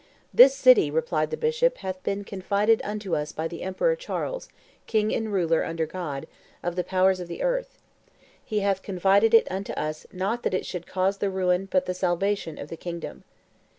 [0.33, 4.49] "This city," replied the bishop, "hath been confided unto us by the Emperor Charles,
[4.87, 6.25] king and ruler, under God,
[6.63, 7.77] of the powers of the earth.
[8.43, 11.93] He hath confided it unto us not that it should cause the ruin but the
[11.93, 13.23] salvation of the kingdom.